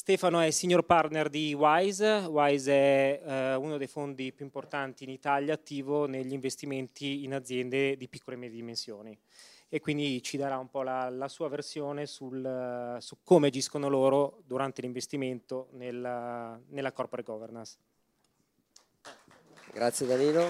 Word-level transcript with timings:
Stefano 0.00 0.40
è 0.40 0.50
senior 0.50 0.86
partner 0.86 1.28
di 1.28 1.52
Wise. 1.52 2.24
Wise 2.26 2.72
è 2.72 3.22
eh, 3.22 3.54
uno 3.56 3.76
dei 3.76 3.86
fondi 3.86 4.32
più 4.32 4.46
importanti 4.46 5.04
in 5.04 5.10
Italia 5.10 5.52
attivo 5.52 6.06
negli 6.06 6.32
investimenti 6.32 7.22
in 7.24 7.34
aziende 7.34 7.98
di 7.98 8.08
piccole 8.08 8.36
e 8.36 8.38
medie 8.38 8.56
dimensioni 8.56 9.14
e 9.68 9.78
quindi 9.80 10.22
ci 10.22 10.38
darà 10.38 10.56
un 10.56 10.70
po' 10.70 10.82
la, 10.82 11.10
la 11.10 11.28
sua 11.28 11.50
versione 11.50 12.06
sul, 12.06 12.96
su 12.98 13.18
come 13.22 13.48
agiscono 13.48 13.90
loro 13.90 14.40
durante 14.46 14.80
l'investimento 14.80 15.68
nella, 15.72 16.58
nella 16.68 16.92
corporate 16.92 17.30
governance. 17.30 17.76
Grazie 19.70 20.06
Danilo. 20.06 20.48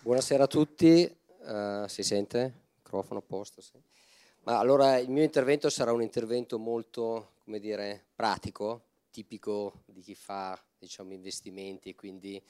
Buonasera 0.00 0.42
a 0.42 0.48
tutti. 0.48 1.18
Uh, 1.38 1.86
si 1.86 2.02
sente? 2.02 2.62
Microfono 2.78 3.20
a 3.20 3.22
posto? 3.24 3.60
Sì. 3.60 3.80
Ma 4.44 4.58
allora 4.58 4.98
il 4.98 5.08
mio 5.08 5.22
intervento 5.22 5.70
sarà 5.70 5.92
un 5.92 6.02
intervento 6.02 6.58
molto, 6.58 7.34
come 7.44 7.60
dire, 7.60 8.06
pratico, 8.12 8.86
tipico 9.10 9.82
di 9.86 10.00
chi 10.00 10.16
fa 10.16 10.60
diciamo, 10.76 11.12
investimenti, 11.12 11.94
quindi 11.94 12.42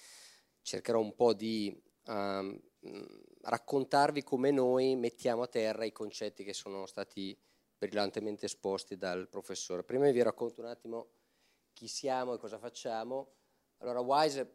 cercherò 0.62 0.98
un 1.00 1.14
po' 1.14 1.34
di 1.34 1.78
um, 2.06 2.58
raccontarvi 3.42 4.22
come 4.22 4.50
noi 4.50 4.96
mettiamo 4.96 5.42
a 5.42 5.48
terra 5.48 5.84
i 5.84 5.92
concetti 5.92 6.44
che 6.44 6.54
sono 6.54 6.86
stati 6.86 7.36
brillantemente 7.76 8.46
esposti 8.46 8.96
dal 8.96 9.28
professore. 9.28 9.82
Prima 9.82 10.10
vi 10.10 10.22
racconto 10.22 10.62
un 10.62 10.68
attimo 10.68 11.08
chi 11.74 11.88
siamo 11.88 12.34
e 12.34 12.38
cosa 12.38 12.56
facciamo. 12.56 13.32
Allora, 13.78 14.00
Wise, 14.00 14.50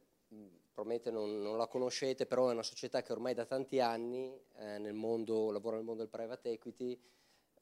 probabilmente 0.72 1.12
non, 1.12 1.40
non 1.42 1.58
la 1.58 1.68
conoscete, 1.68 2.26
però 2.26 2.50
è 2.50 2.54
una 2.54 2.64
società 2.64 3.04
che 3.04 3.12
ormai 3.12 3.36
da 3.36 3.46
tanti 3.46 3.80
anni 3.80 4.34
eh, 4.58 4.80
nel 4.80 4.94
mondo, 4.94 5.52
lavora 5.52 5.76
nel 5.76 5.86
mondo 5.86 6.02
del 6.02 6.10
private 6.10 6.52
equity, 6.52 7.00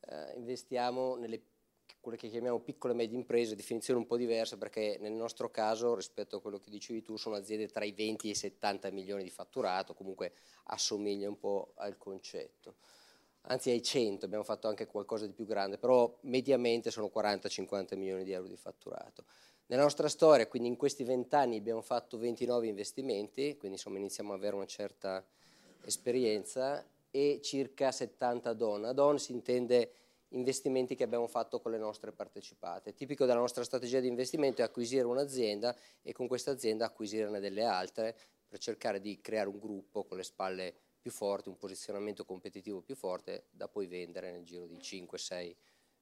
eh, 0.07 0.33
investiamo 0.35 1.15
nelle 1.15 1.41
quelle 2.05 2.17
che 2.19 2.29
chiamiamo 2.29 2.59
piccole 2.59 2.93
e 2.93 2.95
medie 2.95 3.17
imprese, 3.17 3.55
definizione 3.55 3.99
un 3.99 4.05
po' 4.05 4.15
diversa 4.15 4.57
perché 4.57 4.97
nel 5.01 5.13
nostro 5.13 5.49
caso 5.49 5.95
rispetto 5.95 6.37
a 6.37 6.41
quello 6.41 6.59
che 6.59 6.69
dicevi 6.69 7.01
tu 7.01 7.17
sono 7.17 7.35
aziende 7.35 7.67
tra 7.67 7.83
i 7.83 7.93
20 7.93 8.27
e 8.27 8.31
i 8.31 8.35
70 8.35 8.91
milioni 8.91 9.23
di 9.23 9.31
fatturato, 9.31 9.95
comunque 9.95 10.33
assomiglia 10.65 11.27
un 11.27 11.39
po' 11.39 11.71
al 11.77 11.97
concetto. 11.97 12.75
Anzi 13.47 13.71
ai 13.71 13.81
100, 13.81 14.25
abbiamo 14.25 14.43
fatto 14.43 14.67
anche 14.67 14.85
qualcosa 14.85 15.25
di 15.25 15.33
più 15.33 15.45
grande, 15.45 15.79
però 15.79 16.15
mediamente 16.21 16.91
sono 16.91 17.11
40-50 17.13 17.97
milioni 17.97 18.23
di 18.23 18.31
euro 18.31 18.47
di 18.47 18.55
fatturato. 18.55 19.25
Nella 19.67 19.81
nostra 19.81 20.07
storia, 20.07 20.47
quindi 20.47 20.67
in 20.67 20.75
questi 20.75 21.03
20 21.03 21.35
anni 21.35 21.57
abbiamo 21.57 21.81
fatto 21.81 22.19
29 22.19 22.67
investimenti, 22.67 23.57
quindi 23.57 23.77
insomma 23.77 23.97
iniziamo 23.97 24.33
ad 24.33 24.39
avere 24.39 24.55
una 24.55 24.67
certa 24.67 25.25
esperienza 25.83 26.85
e 27.15 27.39
circa 27.41 27.93
70 27.93 28.51
don. 28.51 28.91
Don 28.93 29.17
si 29.19 29.31
intende 29.31 29.91
investimenti 30.29 30.95
che 30.95 31.05
abbiamo 31.05 31.27
fatto 31.27 31.61
con 31.61 31.71
le 31.71 31.77
nostre 31.77 32.11
partecipate. 32.11 32.93
Tipico 32.93 33.25
della 33.25 33.39
nostra 33.39 33.63
strategia 33.63 34.01
di 34.01 34.09
investimento 34.09 34.59
è 34.59 34.65
acquisire 34.65 35.05
un'azienda 35.05 35.73
e 36.01 36.11
con 36.11 36.27
questa 36.27 36.51
azienda 36.51 36.87
acquisirne 36.87 37.39
delle 37.39 37.63
altre 37.63 38.17
per 38.45 38.59
cercare 38.59 38.99
di 38.99 39.21
creare 39.21 39.47
un 39.47 39.59
gruppo 39.59 40.03
con 40.03 40.17
le 40.17 40.23
spalle 40.23 40.75
più 40.99 41.09
forti, 41.09 41.47
un 41.47 41.57
posizionamento 41.57 42.25
competitivo 42.25 42.81
più 42.81 42.95
forte 42.95 43.45
da 43.49 43.69
poi 43.69 43.87
vendere 43.87 44.31
nel 44.31 44.43
giro 44.43 44.65
di 44.65 44.75
5-6 44.75 45.55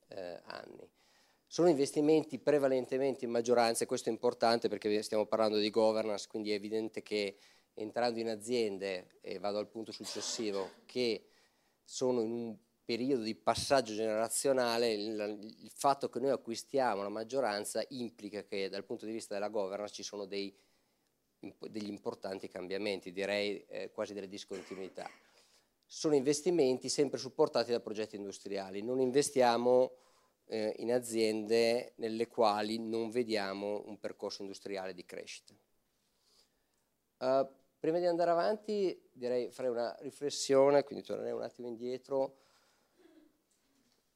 eh, 0.07 0.41
anni. 0.45 0.89
Sono 1.45 1.69
investimenti 1.69 2.39
prevalentemente 2.39 3.25
in 3.25 3.29
maggioranza 3.29 3.83
e 3.83 3.87
questo 3.87 4.09
è 4.09 4.11
importante 4.11 4.67
perché 4.67 5.03
stiamo 5.03 5.27
parlando 5.27 5.57
di 5.57 5.69
governance, 5.69 6.27
quindi 6.27 6.49
è 6.49 6.55
evidente 6.55 7.03
che 7.03 7.37
entrando 7.75 8.19
in 8.19 8.29
aziende, 8.29 9.17
e 9.21 9.39
vado 9.39 9.57
al 9.57 9.69
punto 9.69 9.91
successivo, 9.91 10.71
che 10.85 11.27
sono 11.83 12.21
in 12.21 12.31
un 12.31 12.57
periodo 12.85 13.23
di 13.23 13.35
passaggio 13.35 13.93
generazionale, 13.93 14.91
il, 14.91 15.39
il, 15.61 15.71
fatto 15.73 16.09
che 16.09 16.19
noi 16.19 16.31
acquistiamo 16.31 17.01
la 17.01 17.09
maggioranza 17.09 17.83
implica 17.89 18.43
che 18.43 18.69
dal 18.69 18.83
punto 18.83 19.05
di 19.05 19.13
vista 19.13 19.33
della 19.33 19.47
governance 19.47 19.93
ci 19.93 20.03
sono 20.03 20.25
dei, 20.25 20.53
degli 21.39 21.87
importanti 21.87 22.49
cambiamenti, 22.49 23.11
direi 23.11 23.63
eh, 23.67 23.91
quasi 23.91 24.13
delle 24.13 24.27
discontinuità. 24.27 25.09
Sono 25.85 26.15
investimenti 26.15 26.89
sempre 26.89 27.19
supportati 27.19 27.71
da 27.71 27.79
progetti 27.79 28.15
industriali, 28.15 28.81
non 28.81 28.99
investiamo 28.99 29.93
eh, 30.45 30.73
in 30.77 30.91
aziende 30.91 31.93
nelle 31.97 32.27
quali 32.27 32.79
non 32.79 33.09
vediamo 33.09 33.83
un 33.85 33.97
percorso 33.99 34.41
industriale 34.41 34.93
di 34.93 35.05
crescita. 35.05 35.53
Uh, 37.19 37.47
Prima 37.83 37.99
di 37.99 38.05
andare 38.05 38.31
avanti 38.31 38.97
direi 39.11 39.51
farei 39.51 39.69
una 39.69 39.93
riflessione, 39.99 40.85
quindi 40.85 41.03
tornerei 41.03 41.33
un 41.33 41.41
attimo 41.41 41.67
indietro, 41.67 42.37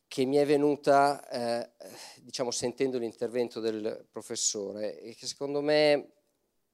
che 0.08 0.24
mi 0.24 0.38
è 0.38 0.46
venuta 0.46 1.28
eh, 1.28 1.70
diciamo, 2.22 2.50
sentendo 2.50 2.98
l'intervento 2.98 3.60
del 3.60 4.08
professore 4.10 4.98
e 5.02 5.16
che 5.16 5.28
secondo 5.28 5.60
me 5.60 6.12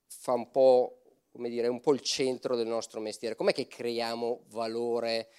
fa 0.05 0.33
un 0.33 0.51
po', 0.51 1.01
come 1.31 1.49
dire, 1.49 1.67
un 1.67 1.81
po' 1.81 1.95
il 1.95 2.01
centro 2.01 2.55
del 2.55 2.67
nostro 2.67 2.99
mestiere. 2.99 3.35
Com'è 3.35 3.53
che 3.53 3.65
creiamo 3.65 4.43
valore 4.49 5.29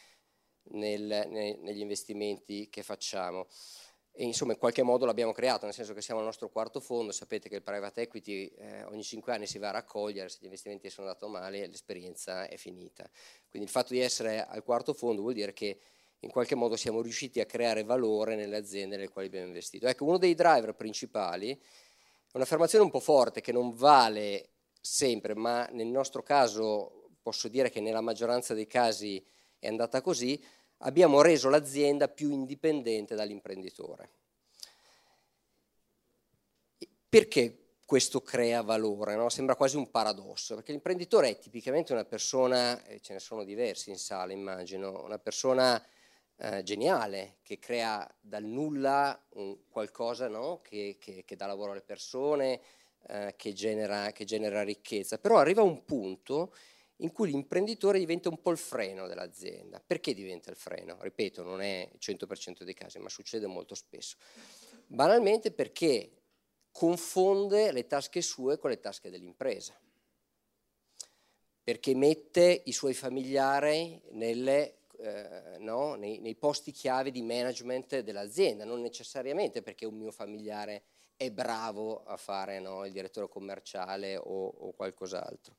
nel, 0.70 1.28
nei, 1.28 1.56
negli 1.60 1.78
investimenti 1.82 2.68
che 2.68 2.82
facciamo? 2.82 3.46
E 4.16 4.22
insomma 4.22 4.52
in 4.52 4.58
qualche 4.58 4.84
modo 4.84 5.06
l'abbiamo 5.06 5.32
creato, 5.32 5.64
nel 5.64 5.74
senso 5.74 5.92
che 5.92 6.00
siamo 6.00 6.20
al 6.20 6.26
nostro 6.26 6.48
quarto 6.48 6.78
fondo, 6.78 7.10
sapete 7.10 7.48
che 7.48 7.56
il 7.56 7.62
private 7.62 8.02
equity 8.02 8.46
eh, 8.46 8.84
ogni 8.84 9.02
cinque 9.02 9.32
anni 9.32 9.48
si 9.48 9.58
va 9.58 9.70
a 9.70 9.72
raccogliere, 9.72 10.28
se 10.28 10.38
gli 10.40 10.44
investimenti 10.44 10.88
sono 10.88 11.08
andati 11.08 11.26
male 11.26 11.66
l'esperienza 11.66 12.46
è 12.46 12.56
finita. 12.56 13.10
Quindi 13.50 13.66
il 13.66 13.74
fatto 13.74 13.92
di 13.92 13.98
essere 13.98 14.46
al 14.46 14.62
quarto 14.62 14.94
fondo 14.94 15.20
vuol 15.20 15.34
dire 15.34 15.52
che 15.52 15.80
in 16.20 16.30
qualche 16.30 16.54
modo 16.54 16.76
siamo 16.76 17.02
riusciti 17.02 17.40
a 17.40 17.44
creare 17.44 17.82
valore 17.82 18.36
nelle 18.36 18.56
aziende 18.56 18.94
nelle 18.94 19.08
quali 19.08 19.26
abbiamo 19.26 19.48
investito. 19.48 19.88
Ecco, 19.88 20.04
uno 20.04 20.16
dei 20.16 20.34
driver 20.34 20.74
principali 20.74 21.50
è 21.50 22.36
un'affermazione 22.36 22.84
un 22.84 22.90
po' 22.90 23.00
forte 23.00 23.40
che 23.40 23.50
non 23.50 23.74
vale 23.74 24.50
sempre, 24.80 25.34
ma 25.34 25.66
nel 25.72 25.88
nostro 25.88 26.22
caso 26.22 27.10
posso 27.20 27.48
dire 27.48 27.68
che 27.68 27.80
nella 27.80 28.00
maggioranza 28.00 28.54
dei 28.54 28.68
casi 28.68 29.24
è 29.58 29.66
andata 29.66 30.00
così, 30.00 30.40
abbiamo 30.78 31.22
reso 31.22 31.48
l'azienda 31.48 32.08
più 32.08 32.30
indipendente 32.30 33.14
dall'imprenditore. 33.14 34.10
Perché 37.08 37.64
questo 37.86 38.22
crea 38.22 38.62
valore? 38.62 39.14
No? 39.14 39.28
Sembra 39.28 39.54
quasi 39.54 39.76
un 39.76 39.90
paradosso, 39.90 40.56
perché 40.56 40.72
l'imprenditore 40.72 41.28
è 41.28 41.38
tipicamente 41.38 41.92
una 41.92 42.04
persona, 42.04 42.84
e 42.86 43.00
ce 43.00 43.12
ne 43.12 43.20
sono 43.20 43.44
diversi 43.44 43.90
in 43.90 43.98
sala 43.98 44.32
immagino, 44.32 45.04
una 45.04 45.18
persona 45.18 45.80
eh, 46.36 46.62
geniale 46.64 47.36
che 47.42 47.58
crea 47.58 48.08
dal 48.20 48.42
nulla 48.42 49.16
qualcosa 49.68 50.28
no? 50.28 50.60
che, 50.62 50.96
che, 50.98 51.24
che, 51.24 51.36
dà 51.36 51.46
lavoro 51.46 51.72
alle 51.72 51.82
persone, 51.82 52.60
eh, 53.06 53.34
che, 53.36 53.52
genera, 53.52 54.10
che 54.12 54.24
genera 54.24 54.62
ricchezza, 54.62 55.18
però 55.18 55.38
arriva 55.38 55.62
un 55.62 55.84
punto 55.84 56.52
in 57.04 57.12
cui 57.12 57.30
l'imprenditore 57.30 57.98
diventa 57.98 58.30
un 58.30 58.40
po' 58.40 58.50
il 58.50 58.56
freno 58.56 59.06
dell'azienda. 59.06 59.80
Perché 59.86 60.14
diventa 60.14 60.50
il 60.50 60.56
freno? 60.56 60.96
Ripeto, 61.00 61.42
non 61.42 61.60
è 61.60 61.88
il 61.92 61.98
100% 62.00 62.62
dei 62.62 62.74
casi, 62.74 62.98
ma 62.98 63.10
succede 63.10 63.46
molto 63.46 63.74
spesso. 63.74 64.16
Banalmente 64.86 65.52
perché 65.52 66.10
confonde 66.72 67.72
le 67.72 67.86
tasche 67.86 68.22
sue 68.22 68.58
con 68.58 68.70
le 68.70 68.80
tasche 68.80 69.10
dell'impresa. 69.10 69.78
Perché 71.62 71.94
mette 71.94 72.62
i 72.64 72.72
suoi 72.72 72.94
familiari 72.94 74.00
nelle, 74.12 74.78
eh, 74.98 75.58
no, 75.58 75.94
nei, 75.94 76.18
nei, 76.20 76.34
posti 76.34 76.72
chiave 76.72 77.10
di 77.10 77.22
management 77.22 78.00
dell'azienda, 78.00 78.64
non 78.64 78.80
necessariamente 78.80 79.62
perché 79.62 79.84
un 79.84 79.96
mio 79.96 80.10
familiare 80.10 80.84
è 81.16 81.30
bravo 81.30 82.02
a 82.04 82.16
fare 82.16 82.60
no, 82.60 82.84
il 82.84 82.92
direttore 82.92 83.28
commerciale 83.28 84.16
o, 84.16 84.46
o 84.46 84.72
qualcos'altro. 84.72 85.54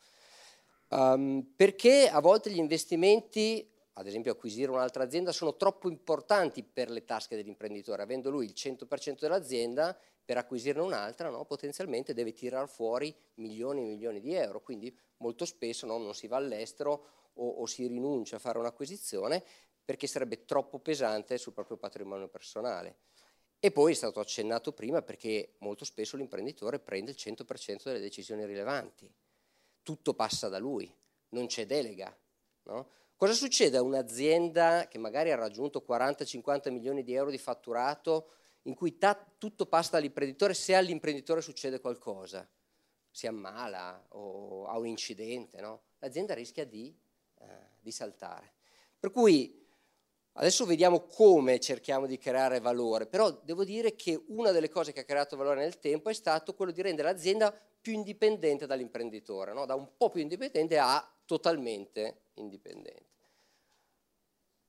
Um, 0.95 1.45
perché 1.57 2.07
a 2.07 2.21
volte 2.21 2.49
gli 2.49 2.57
investimenti, 2.57 3.69
ad 3.93 4.07
esempio 4.07 4.31
acquisire 4.31 4.71
un'altra 4.71 5.03
azienda, 5.03 5.33
sono 5.33 5.57
troppo 5.57 5.89
importanti 5.89 6.63
per 6.63 6.89
le 6.89 7.03
tasche 7.03 7.35
dell'imprenditore. 7.35 8.01
Avendo 8.01 8.29
lui 8.29 8.45
il 8.45 8.53
100% 8.55 9.19
dell'azienda, 9.19 9.97
per 10.23 10.37
acquisirne 10.37 10.81
un'altra, 10.81 11.29
no, 11.29 11.43
potenzialmente 11.43 12.13
deve 12.13 12.31
tirare 12.31 12.67
fuori 12.67 13.13
milioni 13.35 13.81
e 13.81 13.85
milioni 13.85 14.21
di 14.21 14.33
euro. 14.33 14.61
Quindi 14.61 14.97
molto 15.17 15.43
spesso 15.43 15.85
no, 15.85 15.97
non 15.97 16.15
si 16.15 16.27
va 16.27 16.37
all'estero 16.37 17.07
o, 17.33 17.47
o 17.47 17.65
si 17.65 17.85
rinuncia 17.87 18.37
a 18.37 18.39
fare 18.39 18.57
un'acquisizione 18.57 19.43
perché 19.83 20.07
sarebbe 20.07 20.45
troppo 20.45 20.79
pesante 20.79 21.37
sul 21.37 21.53
proprio 21.53 21.75
patrimonio 21.75 22.29
personale. 22.29 22.99
E 23.59 23.71
poi 23.71 23.91
è 23.91 23.95
stato 23.95 24.21
accennato 24.21 24.71
prima 24.71 25.01
perché 25.01 25.55
molto 25.59 25.83
spesso 25.83 26.15
l'imprenditore 26.15 26.79
prende 26.79 27.11
il 27.11 27.17
100% 27.19 27.83
delle 27.83 27.99
decisioni 27.99 28.45
rilevanti 28.45 29.11
tutto 29.85 30.15
passa 30.15 30.49
da 30.49 30.57
lui, 30.57 30.91
non 31.29 31.45
c'è 31.45 31.67
delega. 31.67 32.13
No? 32.63 32.89
Cosa 33.15 33.33
succede 33.33 33.77
a 33.77 33.83
un'azienda 33.83 34.87
che 34.87 34.97
magari 34.97 35.31
ha 35.31 35.35
raggiunto 35.35 35.85
40-50 35.87 36.71
milioni 36.71 37.03
di 37.03 37.13
euro 37.13 37.29
di 37.29 37.37
fatturato 37.37 38.31
in 38.63 38.73
cui 38.73 38.97
ta- 38.97 39.15
tutto 39.37 39.67
passa 39.67 39.91
dall'imprenditore 39.91 40.55
se 40.55 40.73
all'imprenditore 40.73 41.41
succede 41.41 41.79
qualcosa? 41.79 42.49
Si 43.11 43.27
ammala 43.27 44.07
o 44.09 44.65
ha 44.65 44.77
un 44.77 44.87
incidente, 44.87 45.61
no? 45.61 45.83
l'azienda 45.99 46.33
rischia 46.33 46.65
di, 46.65 46.93
eh, 47.39 47.45
di 47.79 47.91
saltare. 47.91 48.53
Per 48.99 49.11
cui 49.11 49.64
Adesso 50.37 50.65
vediamo 50.65 51.01
come 51.01 51.61
cerchiamo 51.61 52.05
di 52.05 52.17
creare 52.17 52.59
valore, 52.59 53.05
però 53.05 53.31
devo 53.31 53.63
dire 53.63 53.95
che 53.95 54.21
una 54.27 54.51
delle 54.51 54.67
cose 54.67 54.91
che 54.91 55.01
ha 55.01 55.05
creato 55.05 55.37
valore 55.37 55.61
nel 55.61 55.79
tempo 55.79 56.09
è 56.09 56.13
stato 56.13 56.53
quello 56.53 56.73
di 56.73 56.81
rendere 56.81 57.09
l'azienda 57.09 57.57
più 57.79 57.93
indipendente 57.93 58.65
dall'imprenditore, 58.65 59.53
no? 59.53 59.65
da 59.65 59.75
un 59.75 59.95
po' 59.95 60.09
più 60.09 60.21
indipendente 60.21 60.77
a 60.77 61.09
totalmente 61.23 62.23
indipendente. 62.33 63.03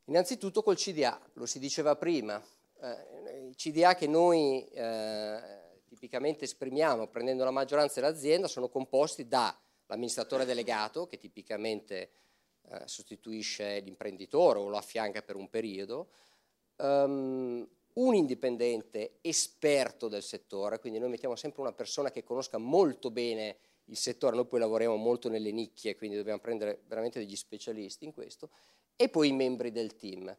Innanzitutto 0.05 0.63
col 0.63 0.77
CDA, 0.77 1.21
lo 1.33 1.47
si 1.47 1.59
diceva 1.59 1.97
prima, 1.97 2.41
eh, 2.81 3.49
il 3.49 3.57
CDA 3.57 3.97
che 3.97 4.07
noi 4.07 4.69
eh, 4.69 5.41
tipicamente 5.85 6.45
esprimiamo 6.45 7.09
prendendo 7.09 7.43
la 7.43 7.51
maggioranza 7.51 8.01
dell'azienda 8.01 8.47
sono 8.47 8.69
composti 8.69 9.27
dall'amministratore 9.27 10.45
delegato, 10.45 11.09
che 11.09 11.19
tipicamente 11.19 12.11
eh, 12.71 12.83
sostituisce 12.87 13.81
l'imprenditore 13.81 14.59
o 14.59 14.69
lo 14.69 14.77
affianca 14.77 15.23
per 15.23 15.37
un 15.37 15.49
periodo, 15.49 16.09
um, 16.77 17.67
un 17.95 18.15
indipendente 18.15 19.19
esperto 19.23 20.09
del 20.09 20.23
settore, 20.23 20.79
quindi 20.79 20.99
noi 20.99 21.09
mettiamo 21.09 21.37
sempre 21.37 21.63
una 21.63 21.73
persona 21.73 22.11
che 22.11 22.25
conosca 22.25 22.59
molto 22.59 23.11
bene 23.11 23.57
il 23.87 23.97
settore, 23.97 24.37
noi 24.37 24.47
poi 24.47 24.61
lavoriamo 24.61 24.97
molto 24.97 25.29
nelle 25.29 25.53
nicchie, 25.53 25.97
quindi 25.97 26.17
dobbiamo 26.17 26.41
prendere 26.41 26.83
veramente 26.87 27.19
degli 27.19 27.37
specialisti 27.37 28.05
in 28.05 28.13
questo, 28.13 28.51
e 28.97 29.09
poi 29.09 29.29
i 29.29 29.33
membri 29.33 29.71
del 29.71 29.97
team. 29.97 30.35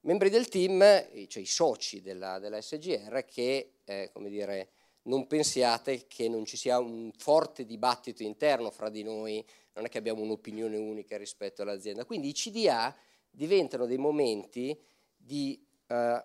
Membri 0.00 0.30
del 0.30 0.48
team, 0.48 0.80
cioè 1.28 1.42
i 1.42 1.46
soci 1.46 2.00
della, 2.00 2.38
della 2.38 2.60
SGR, 2.60 3.24
che 3.24 3.74
eh, 3.84 4.10
come 4.12 4.28
dire, 4.28 4.70
non 5.04 5.26
pensiate 5.26 6.06
che 6.06 6.28
non 6.28 6.44
ci 6.44 6.56
sia 6.56 6.78
un 6.78 7.10
forte 7.16 7.64
dibattito 7.64 8.22
interno 8.22 8.70
fra 8.70 8.88
di 8.88 9.02
noi, 9.02 9.44
non 9.74 9.84
è 9.84 9.88
che 9.88 9.98
abbiamo 9.98 10.22
un'opinione 10.22 10.76
unica 10.76 11.16
rispetto 11.16 11.62
all'azienda. 11.62 12.04
Quindi 12.04 12.28
i 12.28 12.32
CDA 12.32 12.94
diventano 13.30 13.86
dei 13.86 13.96
momenti 13.96 14.78
di, 15.16 15.60
eh, 15.86 16.24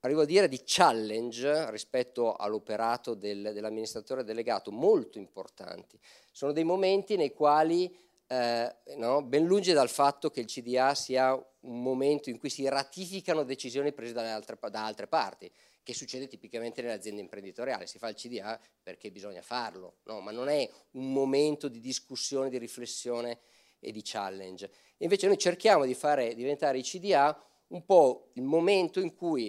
arrivo 0.00 0.20
a 0.22 0.24
dire, 0.24 0.48
di 0.48 0.62
challenge 0.64 1.70
rispetto 1.70 2.34
all'operato 2.34 3.14
del, 3.14 3.50
dell'amministratore 3.52 4.24
delegato, 4.24 4.70
molto 4.70 5.18
importanti. 5.18 5.98
Sono 6.30 6.52
dei 6.52 6.64
momenti 6.64 7.16
nei 7.16 7.32
quali 7.32 7.94
eh, 8.30 8.76
no, 8.96 9.22
ben 9.22 9.44
lungi 9.44 9.72
dal 9.72 9.88
fatto 9.88 10.30
che 10.30 10.40
il 10.40 10.46
CDA 10.46 10.94
sia 10.94 11.34
un 11.60 11.82
momento 11.82 12.28
in 12.28 12.38
cui 12.38 12.50
si 12.50 12.68
ratificano 12.68 13.42
decisioni 13.42 13.92
prese 13.92 14.18
altre, 14.18 14.58
da 14.70 14.84
altre 14.84 15.06
parti, 15.06 15.50
che 15.88 15.94
succede 15.94 16.26
tipicamente 16.26 16.82
nelle 16.82 16.92
aziende 16.92 17.22
imprenditoriali, 17.22 17.86
si 17.86 17.96
fa 17.96 18.10
il 18.10 18.14
CDA 18.14 18.60
perché 18.82 19.10
bisogna 19.10 19.40
farlo, 19.40 20.00
no? 20.02 20.20
ma 20.20 20.32
non 20.32 20.50
è 20.50 20.68
un 20.90 21.14
momento 21.14 21.66
di 21.66 21.80
discussione, 21.80 22.50
di 22.50 22.58
riflessione 22.58 23.38
e 23.80 23.90
di 23.90 24.02
challenge. 24.04 24.70
invece 24.98 25.28
noi 25.28 25.38
cerchiamo 25.38 25.86
di 25.86 25.94
fare 25.94 26.34
diventare 26.34 26.76
i 26.76 26.82
CDA 26.82 27.42
un 27.68 27.86
po' 27.86 28.28
il 28.34 28.42
momento 28.42 29.00
in 29.00 29.14
cui 29.14 29.48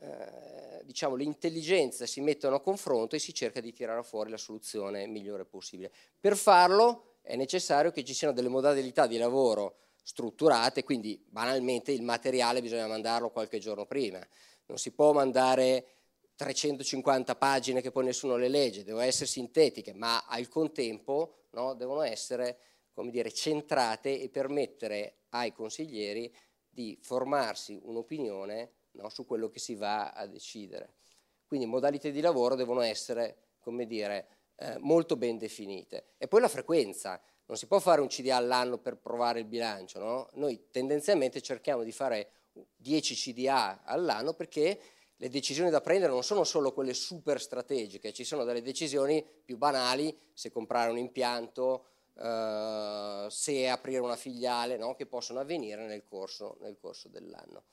eh, 0.00 0.82
diciamo, 0.84 1.16
le 1.16 1.24
intelligenze 1.24 2.06
si 2.06 2.22
mettono 2.22 2.56
a 2.56 2.62
confronto 2.62 3.14
e 3.14 3.18
si 3.18 3.34
cerca 3.34 3.60
di 3.60 3.74
tirare 3.74 4.02
fuori 4.02 4.30
la 4.30 4.38
soluzione 4.38 5.06
migliore 5.06 5.44
possibile. 5.44 5.92
Per 6.18 6.34
farlo 6.34 7.16
è 7.20 7.36
necessario 7.36 7.90
che 7.90 8.04
ci 8.04 8.14
siano 8.14 8.32
delle 8.32 8.48
modalità 8.48 9.06
di 9.06 9.18
lavoro 9.18 9.80
strutturate, 10.02 10.82
quindi 10.82 11.22
banalmente 11.28 11.92
il 11.92 12.02
materiale 12.02 12.62
bisogna 12.62 12.86
mandarlo 12.86 13.28
qualche 13.30 13.58
giorno 13.58 13.84
prima. 13.84 14.26
Non 14.66 14.78
si 14.78 14.92
può 14.92 15.12
mandare 15.12 15.86
350 16.36 17.36
pagine 17.36 17.80
che 17.80 17.90
poi 17.90 18.04
nessuno 18.04 18.36
le 18.36 18.48
legge, 18.48 18.84
devono 18.84 19.04
essere 19.04 19.26
sintetiche, 19.26 19.92
ma 19.92 20.24
al 20.26 20.48
contempo 20.48 21.44
no, 21.50 21.74
devono 21.74 22.02
essere 22.02 22.58
come 22.94 23.10
dire, 23.10 23.32
centrate 23.32 24.20
e 24.20 24.28
permettere 24.28 25.24
ai 25.30 25.52
consiglieri 25.52 26.32
di 26.68 26.96
formarsi 27.00 27.78
un'opinione 27.82 28.72
no, 28.92 29.08
su 29.08 29.26
quello 29.26 29.48
che 29.48 29.58
si 29.58 29.74
va 29.74 30.10
a 30.10 30.26
decidere. 30.26 30.94
Quindi 31.44 31.66
modalità 31.66 32.08
di 32.08 32.20
lavoro 32.20 32.54
devono 32.54 32.80
essere, 32.80 33.36
come 33.60 33.86
dire, 33.86 34.28
eh, 34.56 34.78
molto 34.78 35.16
ben 35.16 35.36
definite. 35.36 36.14
E 36.16 36.28
poi 36.28 36.40
la 36.40 36.48
frequenza, 36.48 37.20
non 37.46 37.56
si 37.56 37.66
può 37.66 37.78
fare 37.80 38.00
un 38.00 38.06
CDA 38.06 38.36
all'anno 38.36 38.78
per 38.78 38.96
provare 38.96 39.40
il 39.40 39.44
bilancio, 39.44 39.98
no? 39.98 40.28
noi 40.34 40.68
tendenzialmente 40.70 41.42
cerchiamo 41.42 41.82
di 41.82 41.92
fare 41.92 42.30
10 42.76 43.14
CDA 43.14 43.82
all'anno 43.84 44.34
perché 44.34 44.80
le 45.16 45.28
decisioni 45.28 45.70
da 45.70 45.80
prendere 45.80 46.12
non 46.12 46.24
sono 46.24 46.44
solo 46.44 46.72
quelle 46.72 46.94
super 46.94 47.40
strategiche, 47.40 48.12
ci 48.12 48.24
sono 48.24 48.44
delle 48.44 48.62
decisioni 48.62 49.24
più 49.44 49.56
banali, 49.56 50.16
se 50.32 50.50
comprare 50.50 50.90
un 50.90 50.98
impianto, 50.98 51.86
eh, 52.16 53.26
se 53.30 53.68
aprire 53.68 54.00
una 54.00 54.16
filiale, 54.16 54.76
no? 54.76 54.94
che 54.94 55.06
possono 55.06 55.40
avvenire 55.40 55.86
nel 55.86 56.04
corso, 56.04 56.56
nel 56.60 56.76
corso 56.78 57.08
dell'anno. 57.08 57.64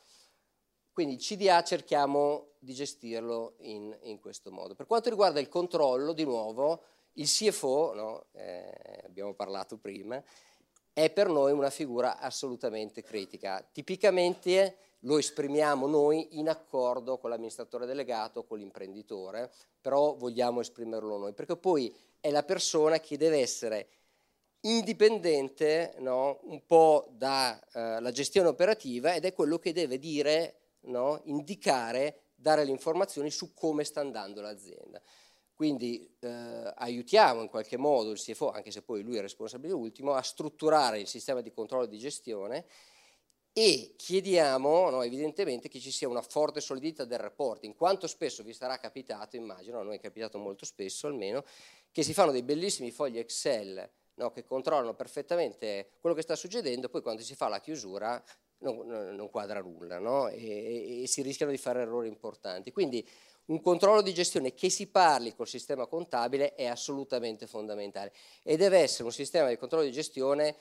Quindi 0.94 1.16
il 1.16 1.22
CDA 1.22 1.64
cerchiamo 1.64 2.52
di 2.60 2.74
gestirlo 2.74 3.56
in, 3.60 3.98
in, 4.04 4.20
questo 4.20 4.52
modo. 4.52 4.76
Per 4.76 4.86
quanto 4.86 5.10
riguarda 5.10 5.40
il 5.40 5.48
controllo, 5.48 6.14
di 6.14 6.26
nuovo, 6.26 6.84
il 7.14 7.28
CFO, 7.28 7.94
no, 7.94 8.26
eh, 8.34 9.02
abbiamo 9.06 9.34
parlato 9.34 9.78
prima, 9.78 10.22
è 10.94 11.10
per 11.10 11.28
noi 11.28 11.52
una 11.52 11.70
figura 11.70 12.20
assolutamente 12.20 13.02
critica. 13.02 13.66
Tipicamente 13.72 14.78
lo 15.02 15.18
esprimiamo 15.18 15.88
noi 15.88 16.40
in 16.40 16.50
accordo 16.50 17.18
con 17.18 17.30
l'amministratore 17.30 17.86
delegato, 17.86 18.44
con 18.44 18.60
l'imprenditore, 18.60 19.52
però 19.80 20.16
vogliamo 20.16 20.60
esprimerlo 20.60 21.18
noi, 21.18 21.34
perché 21.34 21.56
poi 21.56 21.94
è 22.20 22.30
la 22.30 22.44
persona 22.44 23.00
che 23.00 23.18
deve 23.18 23.40
essere 23.40 23.88
indipendente 24.62 25.96
no, 26.00 26.40
un 26.44 26.64
po' 26.66 27.08
dalla 27.12 27.60
eh, 27.98 28.12
gestione 28.12 28.48
operativa 28.48 29.16
ed 29.16 29.26
è 29.26 29.34
quello 29.34 29.58
che 29.58 29.74
deve 29.74 29.98
dire 29.98 30.56
no? 30.82 31.20
indicare, 31.26 32.20
dare 32.36 32.64
le 32.64 32.70
informazioni 32.70 33.32
su 33.32 33.54
come 33.54 33.84
sta 33.84 34.02
andando 34.02 34.42
l'azienda. 34.42 35.02
Quindi 35.62 36.18
eh, 36.22 36.74
aiutiamo 36.78 37.44
in 37.44 37.48
qualche 37.48 37.78
modo 37.78 38.10
il 38.10 38.20
CFO, 38.20 38.50
anche 38.50 38.72
se 38.72 38.82
poi 38.82 39.04
lui 39.04 39.14
è 39.14 39.18
il 39.18 39.22
responsabile 39.22 39.74
ultimo, 39.74 40.14
a 40.14 40.24
strutturare 40.24 41.00
il 41.00 41.06
sistema 41.06 41.42
di 41.42 41.52
controllo 41.52 41.84
e 41.84 41.88
di 41.88 42.00
gestione 42.00 42.66
e 43.54 43.94
chiediamo 43.96 44.90
no, 44.90 45.04
evidentemente 45.04 45.70
che 45.70 45.80
ci 45.80 45.92
sia 45.92 46.08
una 46.08 46.24
forte 46.24 46.62
solidità 46.62 47.06
del 47.06 47.20
reporting. 47.20 47.76
Quanto 47.76 48.08
spesso 48.08 48.42
vi 48.42 48.54
sarà 48.54 48.80
capitato, 48.80 49.36
immagino, 49.36 49.80
a 49.80 49.84
noi 49.84 49.98
è 49.98 50.00
capitato 50.00 50.40
molto 50.40 50.66
spesso 50.66 51.06
almeno, 51.06 51.46
che 51.92 52.02
si 52.02 52.16
fanno 52.16 52.32
dei 52.32 52.42
bellissimi 52.42 52.90
fogli 52.90 53.20
Excel 53.20 53.88
no, 54.16 54.32
che 54.32 54.44
controllano 54.44 54.96
perfettamente 54.96 55.92
quello 56.00 56.16
che 56.16 56.24
sta 56.24 56.36
succedendo, 56.36 56.90
poi 56.90 57.04
quando 57.04 57.22
si 57.22 57.36
fa 57.36 57.48
la 57.48 57.62
chiusura 57.62 58.20
non, 58.62 59.16
non 59.16 59.30
quadra 59.30 59.62
nulla 59.62 60.00
no? 60.00 60.28
e, 60.28 61.04
e, 61.04 61.08
si 61.08 61.22
rischiano 61.22 61.52
di 61.52 61.58
fare 61.58 61.82
errori 61.82 62.08
importanti. 62.08 62.72
Quindi 62.72 63.08
un 63.46 63.62
controllo 63.62 64.02
di 64.02 64.14
gestione 64.14 64.54
che 64.54 64.70
si 64.70 64.88
parli 64.88 65.36
col 65.36 65.48
sistema 65.48 65.86
contabile 65.88 66.56
è 66.56 66.66
assolutamente 66.66 67.48
fondamentale 67.48 68.14
e 68.44 68.56
deve 68.56 68.80
essere 68.80 69.04
un 69.04 69.12
sistema 69.12 69.50
di 69.50 69.58
controllo 69.58 69.84
di 69.84 69.92
gestione 69.92 70.56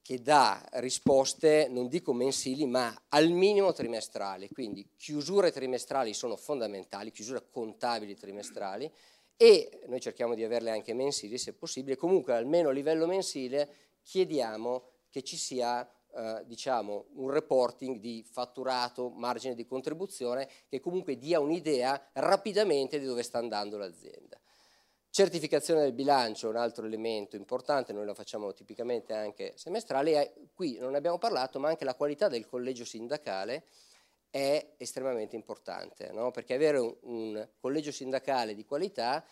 che 0.00 0.22
dà 0.22 0.64
risposte, 0.74 1.66
non 1.68 1.88
dico 1.88 2.12
mensili, 2.12 2.64
ma 2.64 2.94
al 3.08 3.28
minimo 3.28 3.72
trimestrali. 3.72 4.48
Quindi 4.48 4.88
chiusure 4.96 5.50
trimestrali 5.50 6.14
sono 6.14 6.36
fondamentali, 6.36 7.10
chiusure 7.10 7.48
contabili 7.50 8.14
trimestrali 8.14 8.88
e 9.36 9.80
noi 9.88 10.00
cerchiamo 10.00 10.34
di 10.34 10.44
averle 10.44 10.70
anche 10.70 10.94
mensili 10.94 11.38
se 11.38 11.54
possibile. 11.54 11.96
Comunque 11.96 12.34
almeno 12.34 12.68
a 12.68 12.72
livello 12.72 13.06
mensile 13.06 13.68
chiediamo 14.02 14.84
che 15.10 15.22
ci 15.22 15.36
sia 15.36 15.86
eh, 16.16 16.42
diciamo, 16.46 17.08
un 17.16 17.30
reporting 17.30 17.98
di 17.98 18.24
fatturato, 18.26 19.10
margine 19.10 19.54
di 19.54 19.66
contribuzione 19.66 20.48
che 20.66 20.80
comunque 20.80 21.18
dia 21.18 21.40
un'idea 21.40 22.08
rapidamente 22.14 22.98
di 22.98 23.04
dove 23.04 23.22
sta 23.22 23.36
andando 23.38 23.76
l'azienda. 23.76 24.40
Certificazione 25.10 25.82
del 25.82 25.92
bilancio 25.92 26.46
è 26.46 26.50
un 26.50 26.56
altro 26.56 26.86
elemento 26.86 27.36
importante, 27.36 27.92
noi 27.92 28.06
lo 28.06 28.14
facciamo 28.14 28.52
tipicamente 28.54 29.12
anche 29.12 29.52
semestrale 29.56 30.34
qui 30.54 30.78
non 30.78 30.92
ne 30.92 30.98
abbiamo 30.98 31.18
parlato, 31.18 31.58
ma 31.58 31.68
anche 31.68 31.84
la 31.84 31.94
qualità 31.94 32.28
del 32.28 32.46
collegio 32.46 32.84
sindacale 32.84 33.64
è 34.30 34.74
estremamente 34.76 35.36
importante, 35.36 36.10
no? 36.12 36.30
perché 36.30 36.54
avere 36.54 36.78
un, 36.78 36.94
un, 37.02 37.48
collegio 37.58 37.92
sindacale 37.92 38.54
di 38.54 38.64
qualità 38.64 39.24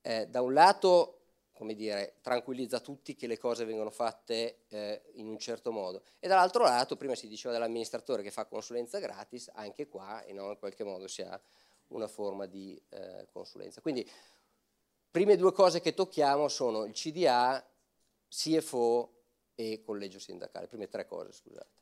eh, 0.00 0.26
da 0.26 0.40
un 0.40 0.52
lato 0.52 1.25
come 1.56 1.74
dire, 1.74 2.16
tranquillizza 2.20 2.80
tutti 2.80 3.14
che 3.14 3.26
le 3.26 3.38
cose 3.38 3.64
vengono 3.64 3.90
fatte 3.90 4.64
eh, 4.68 5.02
in 5.14 5.26
un 5.26 5.38
certo 5.38 5.72
modo. 5.72 6.02
E 6.18 6.28
dall'altro 6.28 6.64
lato, 6.64 6.96
prima 6.96 7.14
si 7.14 7.28
diceva 7.28 7.54
dell'amministratore 7.54 8.22
che 8.22 8.30
fa 8.30 8.44
consulenza 8.44 8.98
gratis, 8.98 9.50
anche 9.54 9.88
qua 9.88 10.22
e 10.22 10.34
no, 10.34 10.50
in 10.50 10.58
qualche 10.58 10.84
modo 10.84 11.08
si 11.08 11.22
ha 11.22 11.40
una 11.88 12.08
forma 12.08 12.44
di 12.44 12.78
eh, 12.90 13.26
consulenza. 13.32 13.80
Quindi, 13.80 14.06
prime 15.10 15.36
due 15.36 15.52
cose 15.52 15.80
che 15.80 15.94
tocchiamo 15.94 16.46
sono 16.48 16.84
il 16.84 16.92
CDA, 16.92 17.66
CFO 18.28 19.14
e 19.54 19.80
collegio 19.82 20.18
sindacale, 20.18 20.66
prime 20.66 20.88
tre 20.88 21.06
cose, 21.06 21.32
scusate. 21.32 21.74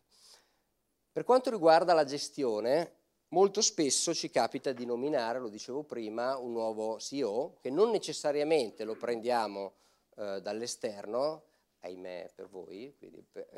Per 1.11 1.25
quanto 1.25 1.50
riguarda 1.50 1.95
la 1.95 2.04
gestione, 2.04 3.03
molto 3.35 3.61
spesso 3.62 4.14
ci 4.14 4.31
capita 4.31 4.71
di 4.71 4.87
nominare, 4.87 5.41
lo 5.41 5.49
dicevo 5.49 5.83
prima, 5.83 6.38
un 6.38 6.53
nuovo 6.53 7.00
CEO 7.00 7.57
che 7.61 7.69
non 7.69 7.91
necessariamente 7.91 8.85
lo 8.85 8.95
prendiamo 8.95 9.73
eh, 10.14 10.41
dall'esterno, 10.41 11.43
ahimè 11.81 12.31
per 12.33 12.49
voi, 12.49 12.95
per, 13.33 13.49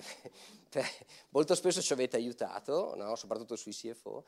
per, 0.71 0.85
molto 1.29 1.55
spesso 1.55 1.83
ci 1.83 1.93
avete 1.93 2.17
aiutato, 2.17 2.95
no? 2.97 3.15
soprattutto 3.17 3.55
sui 3.55 3.73
CFO, 3.73 4.25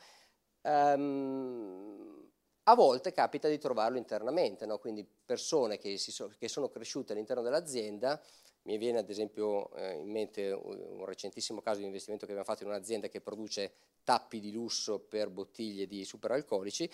um, 0.64 2.30
a 2.64 2.74
volte 2.74 3.12
capita 3.12 3.48
di 3.48 3.56
trovarlo 3.56 3.96
internamente, 3.96 4.66
no? 4.66 4.76
quindi 4.76 5.02
persone 5.24 5.78
che, 5.78 5.96
so, 5.96 6.30
che, 6.38 6.48
sono 6.48 6.68
cresciute 6.68 7.14
all'interno 7.14 7.42
dell'azienda, 7.42 8.20
mi 8.68 8.76
viene 8.76 8.98
ad 8.98 9.08
esempio 9.08 9.74
eh, 9.76 9.94
in 9.94 10.10
mente 10.10 10.50
un, 10.50 11.02
recentissimo 11.06 11.62
caso 11.62 11.78
di 11.78 11.86
investimento 11.86 12.26
che 12.26 12.32
abbiamo 12.32 12.50
fatto 12.50 12.64
in 12.64 12.68
un'azienda 12.68 13.08
che 13.08 13.22
produce 13.22 13.72
tappi 14.04 14.40
di 14.40 14.52
lusso 14.52 14.98
per 14.98 15.30
bottiglie 15.30 15.86
di 15.86 16.04
superalcolici, 16.04 16.90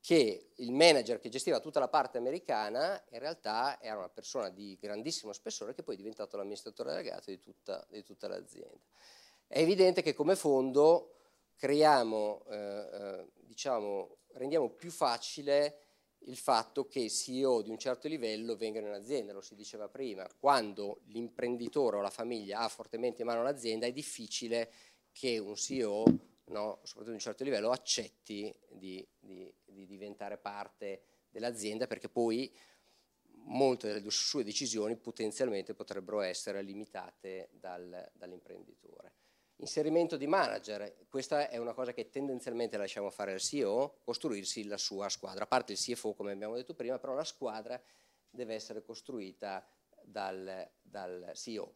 che 0.00 0.52
il 0.54 0.72
manager 0.72 1.18
che 1.18 1.28
gestiva 1.28 1.60
tutta 1.60 1.78
la 1.78 1.88
parte 1.88 2.16
americana 2.16 3.02
in 3.10 3.18
realtà 3.18 3.78
era 3.82 3.98
una 3.98 4.08
persona 4.08 4.48
di 4.48 4.78
grandissimo 4.80 5.34
spessore 5.34 5.74
che 5.74 5.82
poi 5.82 5.94
è 5.94 5.98
diventato 5.98 6.38
l'amministratore 6.38 6.92
delegato 6.92 7.28
di 7.28 7.38
tutta, 7.38 7.86
di 7.90 8.02
tutta 8.02 8.26
l'azienda. 8.26 8.80
È 9.46 9.58
evidente 9.58 10.00
che 10.00 10.14
come 10.14 10.36
fondo 10.36 11.16
creiamo, 11.56 12.44
eh, 12.48 12.56
eh, 12.56 13.26
diciamo, 13.40 14.16
rendiamo 14.32 14.70
più 14.70 14.90
facile 14.90 15.89
il 16.24 16.36
fatto 16.36 16.86
che 16.86 17.00
il 17.00 17.10
CEO 17.10 17.62
di 17.62 17.70
un 17.70 17.78
certo 17.78 18.08
livello 18.08 18.56
vengano 18.56 18.88
in 18.88 18.94
azienda, 18.94 19.32
lo 19.32 19.40
si 19.40 19.54
diceva 19.54 19.88
prima, 19.88 20.28
quando 20.38 21.00
l'imprenditore 21.06 21.96
o 21.96 22.00
la 22.00 22.10
famiglia 22.10 22.60
ha 22.60 22.68
fortemente 22.68 23.22
in 23.22 23.28
mano 23.28 23.42
l'azienda 23.42 23.86
è 23.86 23.92
difficile 23.92 24.72
che 25.12 25.38
un 25.38 25.56
CEO 25.56 26.04
no, 26.50 26.80
soprattutto 26.82 27.04
di 27.04 27.12
un 27.12 27.18
certo 27.18 27.44
livello, 27.44 27.70
accetti 27.70 28.54
di, 28.68 29.06
di, 29.18 29.52
di 29.64 29.86
diventare 29.86 30.36
parte 30.36 31.02
dell'azienda 31.30 31.86
perché 31.86 32.08
poi 32.08 32.52
molte 33.44 33.92
delle 33.92 34.10
sue 34.10 34.44
decisioni 34.44 34.96
potenzialmente 34.96 35.74
potrebbero 35.74 36.20
essere 36.20 36.62
limitate 36.62 37.48
dal, 37.52 38.10
dall'imprenditore. 38.12 39.14
Inserimento 39.60 40.16
di 40.16 40.26
manager, 40.26 41.06
questa 41.10 41.50
è 41.50 41.58
una 41.58 41.74
cosa 41.74 41.92
che 41.92 42.08
tendenzialmente 42.08 42.78
lasciamo 42.78 43.10
fare 43.10 43.32
al 43.32 43.40
CEO, 43.40 43.98
costruirsi 44.02 44.64
la 44.64 44.78
sua 44.78 45.10
squadra, 45.10 45.44
a 45.44 45.46
parte 45.46 45.72
il 45.72 45.78
CFO 45.78 46.14
come 46.14 46.32
abbiamo 46.32 46.54
detto 46.54 46.72
prima, 46.72 46.98
però 46.98 47.12
la 47.12 47.24
squadra 47.24 47.78
deve 48.30 48.54
essere 48.54 48.82
costruita 48.82 49.66
dal, 50.02 50.66
dal 50.80 51.32
CEO. 51.34 51.74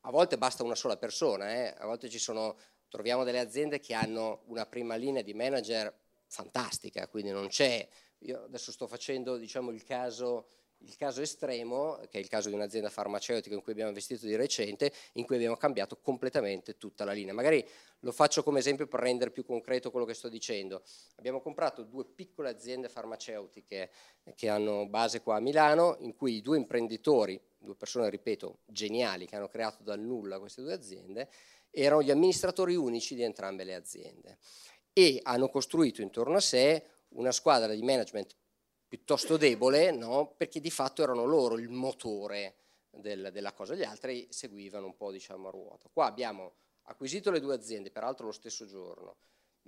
A 0.00 0.10
volte 0.10 0.38
basta 0.38 0.62
una 0.62 0.74
sola 0.74 0.96
persona, 0.96 1.52
eh? 1.52 1.74
a 1.76 1.84
volte 1.84 2.08
ci 2.08 2.18
sono 2.18 2.56
troviamo 2.88 3.22
delle 3.22 3.38
aziende 3.38 3.80
che 3.80 3.92
hanno 3.92 4.42
una 4.46 4.64
prima 4.64 4.94
linea 4.96 5.20
di 5.20 5.34
manager 5.34 5.94
fantastica, 6.26 7.06
quindi 7.06 7.32
non 7.32 7.48
c'è, 7.48 7.86
io 8.20 8.44
adesso 8.44 8.72
sto 8.72 8.86
facendo 8.86 9.36
diciamo, 9.36 9.70
il, 9.70 9.84
caso, 9.84 10.48
il 10.82 10.96
caso 10.96 11.20
estremo, 11.20 11.98
che 12.08 12.18
è 12.18 12.20
il 12.20 12.28
caso 12.28 12.48
di 12.48 12.54
un'azienda 12.54 12.88
farmaceutica 12.88 13.54
in 13.54 13.62
cui 13.62 13.72
abbiamo 13.72 13.90
investito 13.90 14.26
di 14.26 14.36
recente, 14.36 14.92
in 15.14 15.24
cui 15.24 15.36
abbiamo 15.36 15.56
cambiato 15.56 15.98
completamente 16.00 16.76
tutta 16.76 17.04
la 17.04 17.12
linea. 17.12 17.34
Magari 17.34 17.66
lo 18.00 18.12
faccio 18.12 18.42
come 18.42 18.60
esempio 18.60 18.86
per 18.86 19.00
rendere 19.00 19.30
più 19.30 19.44
concreto 19.44 19.90
quello 19.90 20.06
che 20.06 20.14
sto 20.14 20.28
dicendo. 20.28 20.82
Abbiamo 21.16 21.40
comprato 21.40 21.82
due 21.82 22.04
piccole 22.06 22.48
aziende 22.48 22.88
farmaceutiche 22.88 23.90
che 24.34 24.48
hanno 24.48 24.88
base 24.88 25.20
qua 25.20 25.36
a 25.36 25.40
Milano, 25.40 25.96
in 26.00 26.14
cui 26.14 26.36
i 26.36 26.42
due 26.42 26.56
imprenditori, 26.56 27.40
due 27.58 27.74
persone, 27.74 28.08
ripeto, 28.08 28.60
geniali, 28.64 29.26
che 29.26 29.36
hanno 29.36 29.48
creato 29.48 29.82
dal 29.82 30.00
nulla 30.00 30.38
queste 30.38 30.62
due 30.62 30.72
aziende, 30.72 31.28
erano 31.70 32.02
gli 32.02 32.10
amministratori 32.10 32.74
unici 32.74 33.14
di 33.14 33.22
entrambe 33.22 33.64
le 33.64 33.74
aziende 33.74 34.38
e 34.92 35.20
hanno 35.22 35.48
costruito 35.48 36.02
intorno 36.02 36.36
a 36.36 36.40
sé 36.40 36.84
una 37.10 37.30
squadra 37.32 37.72
di 37.72 37.82
management 37.82 38.34
piuttosto 38.90 39.36
debole, 39.36 39.92
no? 39.92 40.34
perché 40.36 40.60
di 40.60 40.68
fatto 40.68 41.04
erano 41.04 41.24
loro 41.24 41.56
il 41.60 41.68
motore 41.68 42.56
del, 42.90 43.30
della 43.32 43.52
cosa, 43.52 43.76
gli 43.76 43.84
altri 43.84 44.26
seguivano 44.30 44.86
un 44.86 44.96
po' 44.96 45.12
diciamo, 45.12 45.46
a 45.46 45.52
ruota. 45.52 45.88
Qua 45.92 46.06
abbiamo 46.06 46.54
acquisito 46.82 47.30
le 47.30 47.38
due 47.38 47.54
aziende, 47.54 47.92
peraltro 47.92 48.26
lo 48.26 48.32
stesso 48.32 48.66
giorno, 48.66 49.18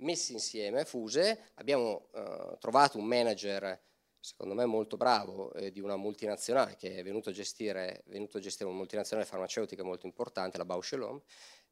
messi 0.01 0.33
insieme, 0.33 0.83
fuse, 0.83 1.51
abbiamo 1.53 2.09
eh, 2.13 2.57
trovato 2.59 2.97
un 2.97 3.05
manager 3.05 3.81
secondo 4.19 4.55
me 4.55 4.65
molto 4.65 4.97
bravo 4.97 5.53
eh, 5.53 5.71
di 5.71 5.79
una 5.79 5.95
multinazionale 5.95 6.75
che 6.75 6.97
è 6.97 7.03
venuto 7.03 7.29
a 7.29 7.31
gestire, 7.31 8.03
venuto 8.07 8.37
a 8.37 8.41
gestire 8.41 8.67
una 8.67 8.77
multinazionale 8.77 9.27
farmaceutica 9.27 9.83
molto 9.83 10.05
importante, 10.05 10.57
la 10.57 10.65
Bausch 10.65 10.93
Lomb, 10.95 11.21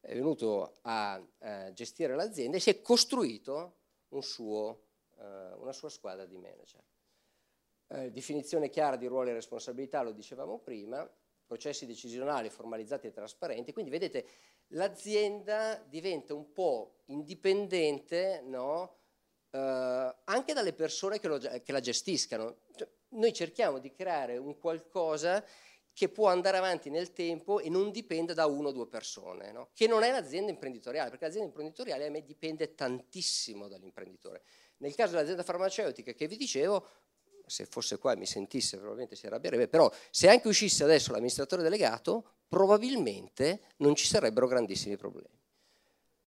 è 0.00 0.14
venuto 0.14 0.78
a 0.82 1.22
eh, 1.38 1.70
gestire 1.74 2.14
l'azienda 2.14 2.56
e 2.56 2.60
si 2.60 2.70
è 2.70 2.80
costruito 2.80 3.76
un 4.08 4.22
suo, 4.22 4.84
eh, 5.18 5.52
una 5.58 5.72
sua 5.72 5.90
squadra 5.90 6.24
di 6.24 6.38
manager. 6.38 6.82
Eh, 7.94 8.10
definizione 8.10 8.70
chiara 8.70 8.96
di 8.96 9.06
ruoli 9.06 9.30
e 9.30 9.34
responsabilità, 9.34 10.00
lo 10.00 10.12
dicevamo 10.12 10.58
prima, 10.58 11.06
processi 11.44 11.84
decisionali 11.84 12.48
formalizzati 12.48 13.06
e 13.06 13.10
trasparenti, 13.10 13.74
quindi 13.74 13.90
vedete 13.90 14.26
l'azienda 14.68 15.76
diventa 15.86 16.32
un 16.32 16.52
po' 16.52 17.02
indipendente 17.06 18.42
no? 18.46 18.96
Eh, 19.50 20.16
anche 20.24 20.54
dalle 20.54 20.72
persone 20.72 21.20
che, 21.20 21.28
lo, 21.28 21.38
che 21.38 21.72
la 21.72 21.80
gestiscano. 21.80 22.60
Cioè, 22.74 22.88
noi 23.10 23.34
cerchiamo 23.34 23.78
di 23.78 23.92
creare 23.92 24.38
un 24.38 24.56
qualcosa 24.56 25.44
che 25.92 26.08
può 26.08 26.28
andare 26.28 26.56
avanti 26.56 26.88
nel 26.88 27.12
tempo 27.12 27.60
e 27.60 27.68
non 27.68 27.90
dipende 27.90 28.32
da 28.32 28.46
una 28.46 28.68
o 28.68 28.72
due 28.72 28.86
persone, 28.86 29.52
no? 29.52 29.68
che 29.74 29.86
non 29.86 30.02
è 30.02 30.10
l'azienda 30.10 30.50
imprenditoriale, 30.50 31.10
perché 31.10 31.26
l'azienda 31.26 31.48
imprenditoriale 31.48 32.06
a 32.06 32.10
me 32.10 32.24
dipende 32.24 32.74
tantissimo 32.74 33.68
dall'imprenditore. 33.68 34.42
Nel 34.78 34.94
caso 34.94 35.12
dell'azienda 35.12 35.42
farmaceutica 35.42 36.12
che 36.12 36.26
vi 36.26 36.38
dicevo, 36.38 36.86
se 37.52 37.66
fosse 37.66 37.98
qua 37.98 38.12
e 38.12 38.16
mi 38.16 38.26
sentisse 38.26 38.76
probabilmente 38.76 39.14
si 39.14 39.26
arrabbierebbe, 39.26 39.68
però 39.68 39.92
se 40.10 40.28
anche 40.28 40.48
uscisse 40.48 40.84
adesso 40.84 41.12
l'amministratore 41.12 41.62
delegato, 41.62 42.24
probabilmente 42.48 43.60
non 43.78 43.94
ci 43.94 44.06
sarebbero 44.06 44.46
grandissimi 44.46 44.96
problemi. 44.96 45.41